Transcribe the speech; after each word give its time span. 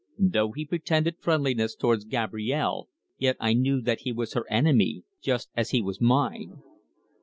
Though 0.17 0.49
he 0.53 0.65
pretended 0.65 1.17
friendliness 1.19 1.75
towards 1.75 2.05
Gabrielle, 2.05 2.89
yet 3.19 3.37
I 3.39 3.53
knew 3.53 3.81
that 3.81 3.99
he 3.99 4.11
was 4.11 4.33
her 4.33 4.49
enemy, 4.49 5.03
just 5.21 5.51
as 5.55 5.69
he 5.69 5.81
was 5.83 6.01
mine. 6.01 6.63